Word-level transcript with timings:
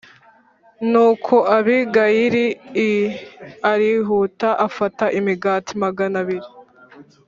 Nuko 0.91 1.35
Abigayili 1.57 2.45
l 2.87 2.95
arihuta 3.71 4.49
afata 4.67 5.05
imigati 5.19 5.71
magana 5.83 6.15
abiri 6.23 6.49